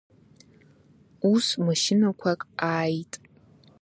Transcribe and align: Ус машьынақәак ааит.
Ус 1.31 1.47
машьынақәак 1.65 2.41
ааит. 2.69 3.13